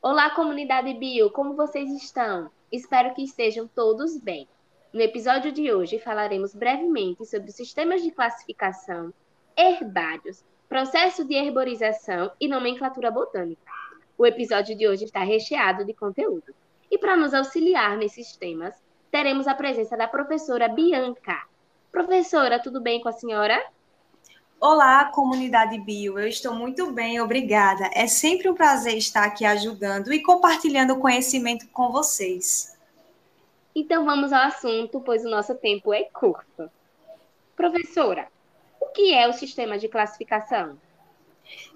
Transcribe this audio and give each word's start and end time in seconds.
Olá, 0.00 0.30
comunidade 0.30 0.94
bio, 0.94 1.30
como 1.30 1.54
vocês 1.54 1.90
estão? 1.90 2.50
Espero 2.70 3.14
que 3.14 3.24
estejam 3.24 3.66
todos 3.66 4.16
bem. 4.18 4.46
No 4.92 5.00
episódio 5.00 5.50
de 5.50 5.72
hoje 5.72 5.98
falaremos 5.98 6.54
brevemente 6.54 7.24
sobre 7.24 7.50
sistemas 7.50 8.02
de 8.02 8.10
classificação, 8.10 9.12
herbários, 9.56 10.44
processo 10.68 11.24
de 11.24 11.34
herborização 11.34 12.30
e 12.40 12.46
nomenclatura 12.46 13.10
botânica. 13.10 13.72
O 14.16 14.26
episódio 14.26 14.76
de 14.76 14.86
hoje 14.86 15.04
está 15.04 15.24
recheado 15.24 15.84
de 15.84 15.94
conteúdo. 15.94 16.54
E 16.90 16.98
para 16.98 17.16
nos 17.16 17.34
auxiliar 17.34 17.96
nesses 17.96 18.36
temas, 18.36 18.74
teremos 19.10 19.48
a 19.48 19.54
presença 19.54 19.96
da 19.96 20.06
professora 20.06 20.68
Bianca. 20.68 21.46
Professora, 21.90 22.60
tudo 22.60 22.80
bem 22.80 23.00
com 23.00 23.08
a 23.08 23.12
senhora? 23.12 23.60
Olá, 24.60 25.06
comunidade 25.06 25.78
bio. 25.78 26.18
Eu 26.18 26.28
estou 26.28 26.52
muito 26.52 26.92
bem, 26.92 27.18
obrigada. 27.18 27.88
É 27.94 28.06
sempre 28.06 28.46
um 28.46 28.54
prazer 28.54 28.94
estar 28.98 29.24
aqui 29.24 29.46
ajudando 29.46 30.12
e 30.12 30.22
compartilhando 30.22 30.98
conhecimento 30.98 31.66
com 31.68 31.90
vocês. 31.90 32.76
Então 33.74 34.04
vamos 34.04 34.34
ao 34.34 34.42
assunto, 34.42 35.00
pois 35.00 35.24
o 35.24 35.30
nosso 35.30 35.54
tempo 35.54 35.94
é 35.94 36.02
curto. 36.12 36.70
Professora, 37.56 38.28
o 38.78 38.88
que 38.88 39.14
é 39.14 39.26
o 39.26 39.32
sistema 39.32 39.78
de 39.78 39.88
classificação? 39.88 40.76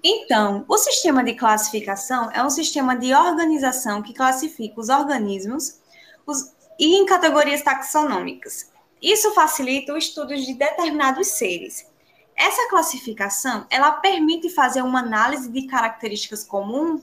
Então, 0.03 0.63
o 0.69 0.77
sistema 0.77 1.23
de 1.23 1.33
classificação 1.33 2.29
é 2.31 2.43
um 2.43 2.51
sistema 2.51 2.95
de 2.95 3.15
organização 3.15 4.03
que 4.03 4.13
classifica 4.13 4.79
os 4.79 4.89
organismos 4.89 5.79
os, 6.23 6.53
e 6.77 6.97
em 6.97 7.05
categorias 7.07 7.63
taxonômicas. 7.63 8.71
Isso 9.01 9.33
facilita 9.33 9.91
o 9.91 9.97
estudo 9.97 10.35
de 10.35 10.53
determinados 10.53 11.29
seres 11.29 11.94
essa 12.35 12.69
classificação, 12.69 13.65
ela 13.69 13.91
permite 13.91 14.49
fazer 14.49 14.81
uma 14.81 14.99
análise 14.99 15.49
de 15.49 15.67
características 15.67 16.43
comuns 16.43 17.01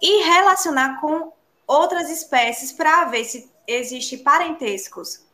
e 0.00 0.22
relacionar 0.22 1.00
com 1.00 1.32
outras 1.66 2.10
espécies 2.10 2.72
para 2.72 3.04
ver 3.06 3.24
se 3.24 3.50
existe 3.66 4.18
parentescos. 4.18 5.24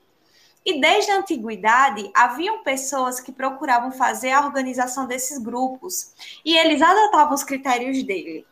E 0.65 0.81
desde 0.81 1.13
a 1.13 1.19
antiguidade, 1.19 2.11
haviam 2.15 2.63
pessoas 2.63 3.21
que 3.21 3.31
procuravam 3.33 3.93
fazer 3.93 4.33
a 4.33 4.45
organização 4.45 5.07
desses 5.07 5.39
grupos, 5.39 6.13
e 6.45 6.57
eles 6.57 6.83
adotavam 6.83 7.35
os 7.35 7.45
critérios 7.45 8.03
dele. 8.03 8.45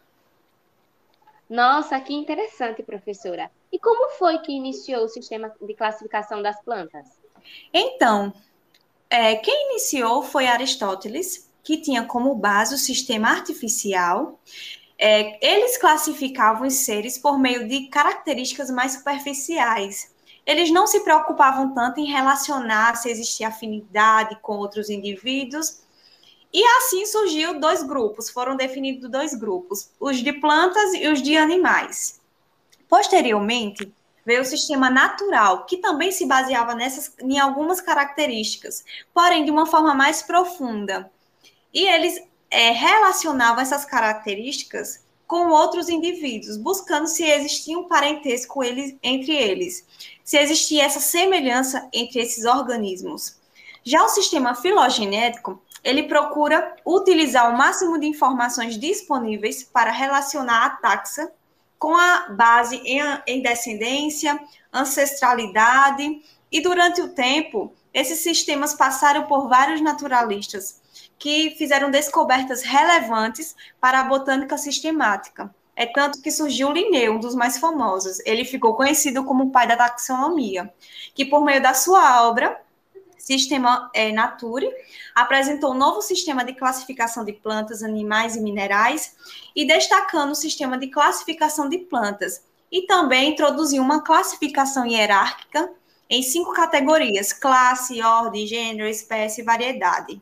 Nossa, 1.51 2.01
que 2.01 2.15
interessante, 2.15 2.83
professora. 2.83 3.51
E 3.71 3.79
como 3.79 4.11
foi 4.11 4.39
que 4.39 4.53
iniciou 4.53 5.05
o 5.05 5.09
sistema 5.09 5.53
de 5.61 5.75
classificação 5.75 6.41
das 6.41 6.61
plantas? 6.63 7.07
Então, 7.73 8.33
é, 9.15 9.37
quem 9.37 9.71
iniciou 9.71 10.25
foi 10.25 10.49
Aristóteles, 10.49 11.49
que 11.63 11.77
tinha 11.77 12.05
como 12.05 12.35
base 12.35 12.75
o 12.75 12.79
sistema 12.79 13.29
artificial. 13.29 14.41
É, 14.99 15.39
eles 15.41 15.79
classificavam 15.79 16.67
os 16.67 16.75
seres 16.75 17.17
por 17.17 17.39
meio 17.39 17.69
de 17.69 17.87
características 17.87 18.71
mais 18.71 18.95
superficiais. 18.95 20.13
Eles 20.45 20.69
não 20.73 20.89
se 20.89 20.99
preocupavam 21.05 21.73
tanto 21.73 22.01
em 22.01 22.11
relacionar 22.11 22.97
se 22.97 23.09
existia 23.09 23.49
afinidade 23.49 24.37
com 24.43 24.57
outros 24.57 24.91
indivíduos. 24.91 25.81
E 26.53 26.65
assim 26.79 27.07
surgiu 27.07 27.61
dois 27.61 27.85
grupos, 27.85 28.29
foram 28.29 28.57
definidos 28.57 29.09
dois 29.09 29.33
grupos, 29.33 29.91
os 30.01 30.17
de 30.17 30.33
plantas 30.33 30.93
e 30.93 31.07
os 31.07 31.23
de 31.23 31.37
animais. 31.37 32.21
Posteriormente, 32.89 33.93
veio 34.25 34.43
o 34.43 34.45
sistema 34.45 34.89
natural, 34.91 35.67
que 35.67 35.79
também 35.79 36.11
se 36.11 36.27
baseava 36.27 36.75
nessas, 36.75 37.15
em 37.21 37.39
algumas 37.39 37.81
características, 37.81 38.85
porém 39.13 39.45
de 39.45 39.51
uma 39.51 39.67
forma 39.67 39.95
mais 39.95 40.23
profunda. 40.23 41.11
E 41.73 41.87
eles 41.87 42.23
é, 42.51 42.71
relacionavam 42.71 43.61
essas 43.61 43.85
características 43.85 45.05
com 45.27 45.49
outros 45.49 45.89
indivíduos, 45.89 46.57
buscando 46.57 47.07
se 47.07 47.25
existia 47.25 47.79
um 47.79 47.89
parentesco 47.89 48.63
eles, 48.63 48.95
entre 49.03 49.33
eles, 49.33 49.85
se 50.23 50.39
existia 50.39 50.85
essa 50.85 51.01
semelhança 51.01 51.89
entre 51.93 52.21
esses 52.21 52.45
organismos. 52.45 53.37
Já 53.83 54.05
o 54.05 54.09
sistema 54.09 54.55
filogenético, 54.55 55.61
ele 55.83 56.05
procura 56.05 56.75
utilizar 56.87 57.53
o 57.53 57.59
máximo 57.59 57.99
de 57.99 58.07
informações 58.07 58.79
disponíveis 58.79 59.63
para 59.63 59.91
relacionar 59.91 60.65
a 60.65 60.71
taxa 60.71 61.31
com 61.85 61.95
a 61.95 62.31
base 62.31 62.77
em, 62.77 62.99
em 63.27 63.43
descendência, 63.43 64.41
ancestralidade, 64.73 66.23
e 66.51 66.63
durante 66.63 67.03
o 67.03 67.11
tempo, 67.11 67.75
esses 67.93 68.21
sistemas 68.21 68.73
passaram 68.73 69.25
por 69.27 69.51
vários 69.51 69.83
naturalistas 69.83 70.81
que 71.19 71.51
fizeram 71.59 71.91
descobertas 71.91 72.63
relevantes 72.63 73.55
para 73.79 74.01
a 74.01 74.05
botânica 74.05 74.57
sistemática. 74.57 75.55
É 75.77 75.85
tanto 75.85 76.23
que 76.23 76.31
surgiu 76.31 76.73
Linneu, 76.73 77.17
um 77.17 77.21
dos 77.21 77.35
mais 77.35 77.59
famosos. 77.59 78.19
Ele 78.25 78.47
ficou 78.47 78.75
conhecido 78.75 79.23
como 79.23 79.45
o 79.45 79.51
pai 79.51 79.67
da 79.67 79.77
taxonomia, 79.77 80.73
que 81.15 81.27
por 81.27 81.45
meio 81.45 81.61
da 81.61 81.75
sua 81.75 82.27
obra 82.27 82.59
Sistema 83.25 83.91
é, 83.95 84.13
Nature, 84.13 84.71
apresentou 85.15 85.71
um 85.73 85.79
novo 85.79 86.03
sistema 86.03 86.45
de 86.45 86.53
classificação 86.53 87.25
de 87.25 87.33
plantas, 87.33 87.83
animais 87.83 88.37
e 88.37 88.41
minerais, 88.43 89.17
e 89.57 89.67
destacando 89.67 90.33
o 90.33 90.35
sistema 90.35 90.77
de 90.77 90.89
classificação 90.89 91.67
de 91.67 91.79
plantas, 91.79 92.45
e 92.71 92.83
também 92.83 93.31
introduziu 93.31 93.83
uma 93.83 94.03
classificação 94.03 94.85
hierárquica 94.85 95.73
em 96.11 96.23
cinco 96.23 96.53
categorias: 96.53 97.33
classe, 97.33 98.03
ordem, 98.03 98.47
gênero, 98.47 98.87
espécie 98.87 99.41
e 99.41 99.45
variedade. 99.45 100.21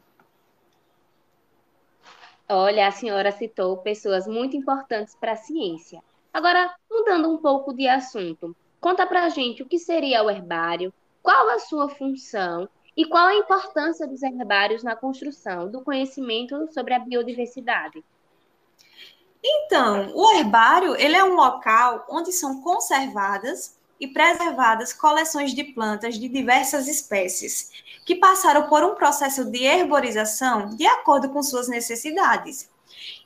Olha, 2.48 2.86
a 2.86 2.92
senhora 2.92 3.32
citou 3.32 3.78
pessoas 3.78 4.28
muito 4.28 4.56
importantes 4.56 5.16
para 5.16 5.32
a 5.32 5.36
ciência. 5.36 6.00
Agora, 6.32 6.72
mudando 6.88 7.28
um 7.28 7.38
pouco 7.38 7.72
de 7.72 7.88
assunto, 7.88 8.54
conta 8.80 9.04
para 9.08 9.24
a 9.24 9.28
gente 9.28 9.60
o 9.60 9.66
que 9.66 9.80
seria 9.80 10.22
o 10.22 10.30
herbário, 10.30 10.94
qual 11.20 11.48
a 11.48 11.58
sua 11.58 11.88
função 11.88 12.68
e 12.96 13.06
qual 13.06 13.26
a 13.26 13.34
importância 13.34 14.06
dos 14.06 14.22
herbários 14.22 14.82
na 14.82 14.94
construção 14.94 15.70
do 15.70 15.82
conhecimento 15.82 16.72
sobre 16.72 16.94
a 16.94 16.98
biodiversidade? 16.98 18.04
Então, 19.42 20.12
o 20.14 20.32
herbário 20.32 20.94
ele 20.96 21.16
é 21.16 21.24
um 21.24 21.34
local 21.34 22.06
onde 22.08 22.32
são 22.32 22.60
conservadas 22.60 23.76
e 23.98 24.06
preservadas 24.06 24.92
coleções 24.92 25.54
de 25.54 25.64
plantas 25.64 26.16
de 26.18 26.28
diversas 26.28 26.86
espécies, 26.86 27.70
que 28.04 28.16
passaram 28.16 28.68
por 28.68 28.84
um 28.84 28.94
processo 28.94 29.44
de 29.50 29.64
herborização 29.64 30.76
de 30.76 30.86
acordo 30.86 31.30
com 31.30 31.42
suas 31.42 31.68
necessidades. 31.68 32.68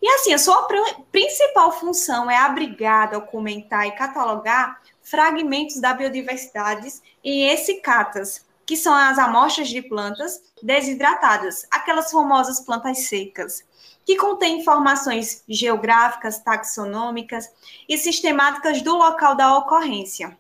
E 0.01 0.09
assim, 0.09 0.33
a 0.33 0.39
sua 0.39 0.67
principal 1.11 1.73
função 1.73 2.31
é 2.31 2.37
abrigar, 2.37 3.11
documentar 3.11 3.87
e 3.87 3.93
catalogar 3.93 4.81
fragmentos 5.03 5.81
da 5.81 5.93
biodiversidade 5.93 6.89
em 7.23 7.49
essicatas, 7.49 8.46
que 8.67 8.77
são 8.77 8.93
as 8.93 9.17
amostras 9.17 9.69
de 9.69 9.81
plantas 9.81 10.43
desidratadas, 10.61 11.65
aquelas 11.71 12.11
famosas 12.11 12.59
plantas 12.61 13.07
secas, 13.07 13.65
que 14.05 14.17
contêm 14.17 14.61
informações 14.61 15.45
geográficas, 15.49 16.41
taxonômicas 16.41 17.49
e 17.89 17.97
sistemáticas 17.97 18.83
do 18.83 18.97
local 18.97 19.37
da 19.37 19.57
ocorrência. 19.57 20.37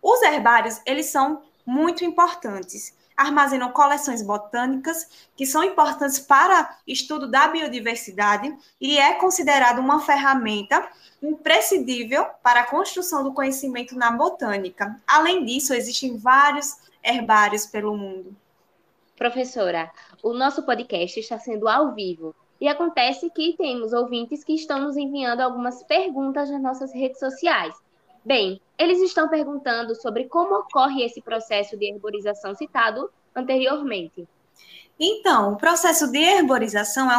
Os 0.00 0.22
herbários, 0.22 0.80
eles 0.86 1.06
são 1.06 1.42
muito 1.64 2.04
importantes. 2.04 2.94
Armazenam 3.14 3.70
coleções 3.70 4.22
botânicas 4.22 5.06
que 5.36 5.46
são 5.46 5.62
importantes 5.62 6.18
para 6.18 6.76
estudo 6.86 7.28
da 7.28 7.46
biodiversidade 7.46 8.52
e 8.80 8.98
é 8.98 9.14
considerado 9.14 9.78
uma 9.78 10.00
ferramenta 10.00 10.88
imprescindível 11.22 12.26
para 12.42 12.60
a 12.60 12.66
construção 12.66 13.22
do 13.22 13.32
conhecimento 13.32 13.96
na 13.96 14.10
botânica. 14.10 15.00
Além 15.06 15.44
disso, 15.44 15.72
existem 15.72 16.16
vários 16.16 16.76
herbários 17.02 17.66
pelo 17.66 17.96
mundo. 17.96 18.34
Professora, 19.16 19.90
o 20.22 20.32
nosso 20.32 20.64
podcast 20.64 21.18
está 21.20 21.38
sendo 21.38 21.68
ao 21.68 21.94
vivo 21.94 22.34
e 22.60 22.68
acontece 22.68 23.28
que 23.30 23.56
temos 23.56 23.92
ouvintes 23.92 24.44
que 24.44 24.54
estão 24.54 24.80
nos 24.80 24.96
enviando 24.96 25.40
algumas 25.40 25.82
perguntas 25.82 26.50
nas 26.50 26.62
nossas 26.62 26.92
redes 26.92 27.18
sociais. 27.18 27.74
Bem, 28.24 28.60
eles 28.78 29.00
estão 29.00 29.28
perguntando 29.28 29.94
sobre 29.96 30.24
como 30.28 30.54
ocorre 30.54 31.04
esse 31.04 31.20
processo 31.20 31.76
de 31.76 31.86
herborização 31.86 32.54
citado 32.54 33.10
anteriormente. 33.34 34.28
Então, 34.98 35.52
o 35.52 35.56
processo 35.56 36.10
de 36.10 36.18
herborização 36.18 37.10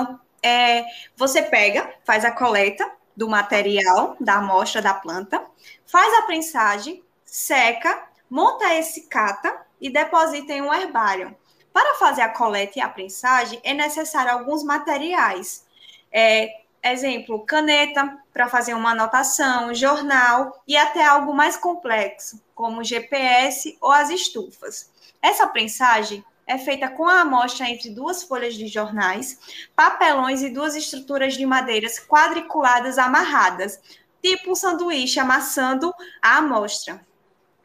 é, 0.42 0.80
é 0.80 0.86
você 1.16 1.42
pega, 1.42 1.94
faz 2.06 2.24
a 2.24 2.32
coleta 2.32 2.90
do 3.16 3.28
material 3.28 4.16
da 4.20 4.36
amostra 4.36 4.82
da 4.82 4.94
planta, 4.94 5.44
faz 5.86 6.14
a 6.20 6.24
prensagem, 6.24 7.04
seca, 7.26 8.08
monta 8.30 8.74
esse 8.76 9.08
cata 9.08 9.63
e 9.84 9.90
deposita 9.90 10.54
em 10.54 10.62
um 10.62 10.74
herbário. 10.74 11.36
Para 11.74 11.96
fazer 11.96 12.22
a 12.22 12.30
coleta 12.30 12.80
e 12.80 12.82
a 12.82 12.88
prensagem, 12.88 13.60
é 13.64 13.74
necessário 13.74 14.32
alguns 14.32 14.64
materiais. 14.64 15.66
É, 16.10 16.48
exemplo, 16.82 17.46
caneta 17.46 18.18
para 18.32 18.48
fazer 18.48 18.74
uma 18.76 18.92
anotação, 18.92 19.74
jornal 19.74 20.64
e 20.66 20.78
até 20.78 21.04
algo 21.04 21.34
mais 21.34 21.58
complexo, 21.58 22.42
como 22.56 22.84
GPS 22.84 23.78
ou 23.82 23.92
as 23.92 24.10
estufas. 24.10 24.90
Essa 25.22 25.48
prensagem 25.48 26.24
é 26.48 26.58
feita 26.58 26.90
com 26.90 27.06
a 27.06 27.22
amostra 27.22 27.70
entre 27.70 27.90
duas 27.90 28.24
folhas 28.24 28.54
de 28.54 28.68
jornais, 28.68 29.68
papelões 29.76 30.42
e 30.42 30.50
duas 30.50 30.76
estruturas 30.76 31.34
de 31.34 31.46
madeiras 31.46 32.00
quadriculadas 32.00 32.98
amarradas, 32.98 33.82
tipo 34.22 34.52
um 34.52 34.56
sanduíche 34.56 35.20
amassando 35.20 35.94
a 36.22 36.38
amostra. 36.38 37.06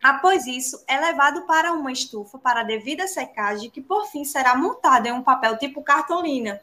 Após 0.03 0.47
isso, 0.47 0.83
é 0.87 0.99
levado 0.99 1.43
para 1.43 1.73
uma 1.73 1.91
estufa 1.91 2.39
para 2.39 2.62
devida 2.62 3.06
secagem, 3.09 3.71
que 3.71 3.81
por 3.81 4.06
fim 4.06 4.25
será 4.25 4.55
montada 4.55 5.09
em 5.09 5.12
um 5.12 5.23
papel 5.23 5.59
tipo 5.59 5.83
cartolina. 5.83 6.61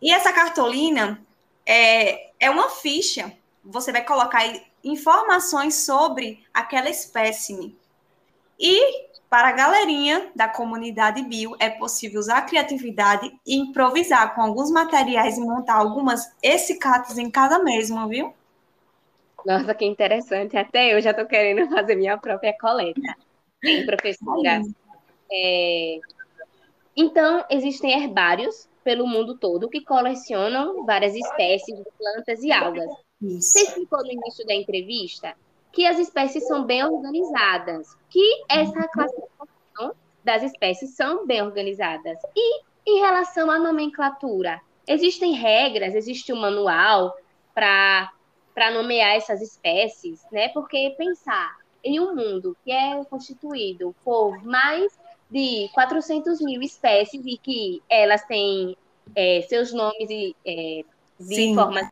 E 0.00 0.10
essa 0.10 0.32
cartolina 0.32 1.20
é, 1.66 2.30
é 2.40 2.50
uma 2.50 2.70
ficha. 2.70 3.32
Você 3.62 3.92
vai 3.92 4.02
colocar 4.02 4.42
informações 4.82 5.74
sobre 5.74 6.42
aquela 6.54 6.88
espécime. 6.88 7.78
E 8.58 9.10
para 9.28 9.48
a 9.48 9.52
galerinha 9.52 10.32
da 10.34 10.48
comunidade 10.48 11.22
bio, 11.22 11.54
é 11.60 11.70
possível 11.70 12.18
usar 12.18 12.38
a 12.38 12.42
criatividade 12.42 13.32
e 13.46 13.56
improvisar 13.56 14.34
com 14.34 14.42
alguns 14.42 14.70
materiais 14.70 15.38
e 15.38 15.40
montar 15.40 15.74
algumas 15.74 16.32
essicatas 16.42 17.16
em 17.16 17.30
cada 17.30 17.60
mesmo, 17.60 18.08
viu? 18.08 18.34
Nossa, 19.46 19.74
que 19.74 19.84
interessante. 19.84 20.56
Até 20.56 20.94
eu 20.94 21.00
já 21.00 21.10
estou 21.10 21.26
querendo 21.26 21.68
fazer 21.70 21.94
minha 21.94 22.18
própria 22.18 22.56
coleta. 22.58 23.00
Sim, 23.64 23.86
professora. 23.86 24.62
É... 25.30 26.00
Então, 26.96 27.44
existem 27.50 27.92
herbários 27.92 28.68
pelo 28.82 29.06
mundo 29.06 29.38
todo 29.38 29.68
que 29.68 29.82
colecionam 29.82 30.84
várias 30.84 31.14
espécies 31.14 31.76
de 31.76 31.84
plantas 31.98 32.42
e 32.42 32.52
algas. 32.52 32.90
Isso. 33.20 33.52
Você 33.52 33.60
explicou 33.60 34.02
no 34.02 34.12
início 34.12 34.46
da 34.46 34.54
entrevista 34.54 35.34
que 35.72 35.86
as 35.86 35.98
espécies 35.98 36.46
são 36.46 36.64
bem 36.64 36.84
organizadas, 36.84 37.96
que 38.08 38.42
essa 38.48 38.88
classificação 38.88 39.94
das 40.24 40.42
espécies 40.42 40.96
são 40.96 41.26
bem 41.26 41.42
organizadas. 41.42 42.18
E 42.34 42.62
em 42.86 43.00
relação 43.00 43.50
à 43.50 43.58
nomenclatura, 43.58 44.60
existem 44.86 45.32
regras, 45.32 45.94
existe 45.94 46.32
um 46.32 46.40
manual 46.40 47.14
para 47.54 48.10
para 48.54 48.70
nomear 48.70 49.16
essas 49.16 49.40
espécies, 49.40 50.20
né? 50.30 50.48
Porque 50.48 50.94
pensar 50.96 51.56
em 51.82 51.98
um 52.00 52.14
mundo 52.14 52.56
que 52.64 52.70
é 52.70 53.02
constituído 53.04 53.94
por 54.04 54.42
mais 54.44 54.92
de 55.30 55.70
400 55.72 56.40
mil 56.40 56.60
espécies 56.60 57.22
e 57.24 57.38
que 57.38 57.82
elas 57.88 58.24
têm 58.24 58.76
é, 59.14 59.42
seus 59.48 59.72
nomes 59.72 60.10
e, 60.10 60.36
é, 60.44 60.84
de 61.18 61.34
Sim. 61.34 61.54
formas 61.54 61.88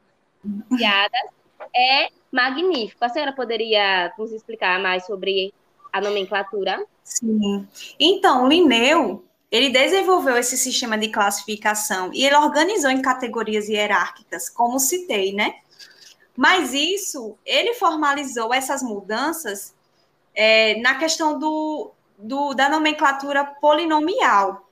é 1.75 2.09
magnífico. 2.31 3.05
A 3.05 3.09
senhora 3.09 3.33
poderia 3.33 4.13
nos 4.19 4.33
explicar 4.33 4.81
mais 4.81 5.07
sobre 5.07 5.53
a 5.93 6.01
nomenclatura? 6.01 6.85
Sim. 7.05 7.67
Então, 7.99 8.49
Linneu, 8.49 9.25
ele 9.51 9.71
desenvolveu 9.71 10.37
esse 10.37 10.57
sistema 10.57 10.99
de 10.99 11.09
classificação 11.09 12.11
e 12.13 12.25
ele 12.25 12.37
organizou 12.37 12.91
em 12.91 13.01
categorias 13.01 13.69
hierárquicas, 13.69 14.51
como 14.51 14.79
citei, 14.79 15.33
né? 15.33 15.55
Mas 16.39 16.73
isso, 16.73 17.37
ele 17.45 17.75
formalizou 17.75 18.55
essas 18.55 18.81
mudanças 18.81 19.75
é, 20.33 20.81
na 20.81 20.95
questão 20.95 21.37
do, 21.37 21.91
do, 22.17 22.55
da 22.55 22.69
nomenclatura 22.69 23.45
polinomial, 23.45 24.65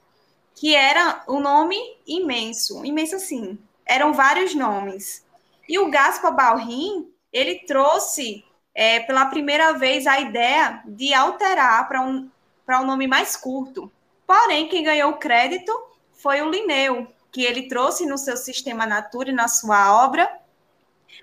que 0.54 0.76
era 0.76 1.24
um 1.26 1.40
nome 1.40 1.76
imenso, 2.06 2.84
imenso 2.84 3.16
assim, 3.16 3.58
eram 3.84 4.12
vários 4.12 4.54
nomes. 4.54 5.26
E 5.68 5.76
o 5.80 5.90
Gaspar 5.90 6.36
Balrin, 6.36 7.12
ele 7.32 7.56
trouxe 7.66 8.44
é, 8.72 9.00
pela 9.00 9.26
primeira 9.26 9.72
vez 9.72 10.06
a 10.06 10.20
ideia 10.20 10.80
de 10.86 11.12
alterar 11.12 11.88
para 11.88 12.00
um, 12.00 12.30
um 12.68 12.86
nome 12.86 13.08
mais 13.08 13.34
curto. 13.36 13.90
Porém, 14.24 14.68
quem 14.68 14.84
ganhou 14.84 15.10
o 15.10 15.18
crédito 15.18 15.72
foi 16.12 16.40
o 16.42 16.48
Linneu, 16.48 17.08
que 17.32 17.42
ele 17.42 17.66
trouxe 17.66 18.06
no 18.06 18.16
seu 18.16 18.36
sistema 18.36 18.86
Natura 18.86 19.30
e 19.30 19.34
na 19.34 19.48
sua 19.48 20.04
obra 20.04 20.45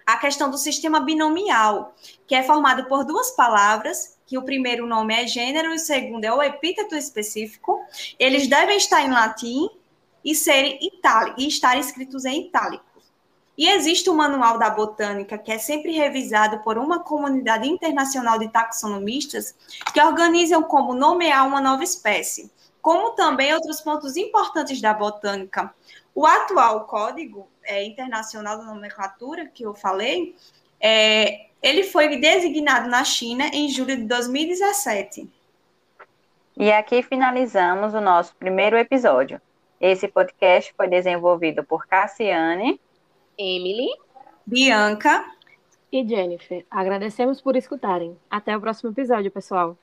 a 0.05 0.17
questão 0.17 0.49
do 0.49 0.57
sistema 0.57 0.99
binomial, 0.99 1.95
que 2.27 2.35
é 2.35 2.43
formado 2.43 2.85
por 2.85 3.05
duas 3.05 3.31
palavras, 3.31 4.17
que 4.25 4.37
o 4.37 4.43
primeiro 4.43 4.85
nome 4.87 5.13
é 5.13 5.27
gênero 5.27 5.71
e 5.71 5.75
o 5.75 5.79
segundo 5.79 6.25
é 6.25 6.33
o 6.33 6.41
epíteto 6.41 6.95
específico. 6.95 7.79
Eles 8.17 8.47
devem 8.47 8.77
estar 8.77 9.01
em 9.01 9.11
latim 9.11 9.69
e 10.23 10.33
serem 10.33 10.79
itálicos, 10.81 11.43
e 11.43 11.47
estar 11.47 11.77
escritos 11.77 12.25
em 12.25 12.47
itálico. 12.47 12.83
E 13.55 13.69
existe 13.69 14.09
o 14.09 14.15
Manual 14.15 14.57
da 14.57 14.69
Botânica, 14.69 15.37
que 15.37 15.51
é 15.51 15.59
sempre 15.59 15.91
revisado 15.91 16.59
por 16.59 16.77
uma 16.77 17.03
comunidade 17.03 17.67
internacional 17.67 18.39
de 18.39 18.49
taxonomistas, 18.49 19.55
que 19.93 20.01
organizam 20.01 20.63
como 20.63 20.95
nomear 20.95 21.47
uma 21.47 21.61
nova 21.61 21.83
espécie, 21.83 22.51
como 22.83 23.11
também 23.11 23.53
outros 23.53 23.79
pontos 23.79 24.17
importantes 24.17 24.81
da 24.81 24.93
botânica. 24.93 25.73
O 26.13 26.25
atual 26.25 26.85
código 26.85 27.47
é, 27.63 27.85
internacional 27.85 28.57
da 28.57 28.65
nomenclatura 28.65 29.45
que 29.47 29.63
eu 29.63 29.73
falei, 29.73 30.35
é, 30.81 31.45
ele 31.61 31.83
foi 31.83 32.17
designado 32.17 32.89
na 32.89 33.05
China 33.05 33.45
em 33.53 33.69
julho 33.69 33.95
de 33.95 34.03
2017. 34.03 35.29
E 36.57 36.71
aqui 36.73 37.01
finalizamos 37.01 37.93
o 37.93 38.01
nosso 38.01 38.35
primeiro 38.35 38.77
episódio. 38.77 39.41
Esse 39.79 40.09
podcast 40.09 40.73
foi 40.75 40.89
desenvolvido 40.89 41.63
por 41.63 41.87
Cassiane, 41.87 42.81
Emily, 43.37 43.87
Bianca 44.45 45.25
e 45.89 46.05
Jennifer. 46.05 46.65
Agradecemos 46.69 47.39
por 47.39 47.55
escutarem. 47.55 48.17
Até 48.29 48.57
o 48.57 48.59
próximo 48.59 48.91
episódio, 48.91 49.31
pessoal. 49.31 49.77